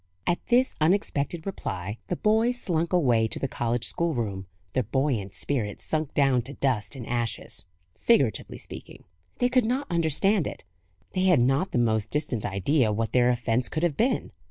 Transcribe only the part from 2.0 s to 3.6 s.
the boys slunk away to the